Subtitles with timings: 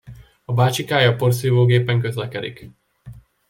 [0.45, 2.69] A bácsikája porszívógépen közlekedik.